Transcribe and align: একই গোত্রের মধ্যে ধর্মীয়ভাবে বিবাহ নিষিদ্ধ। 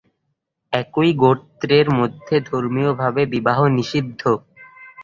একই 0.73 1.09
গোত্রের 1.13 1.87
মধ্যে 1.99 2.35
ধর্মীয়ভাবে 2.49 3.21
বিবাহ 3.33 3.59
নিষিদ্ধ। 3.77 4.21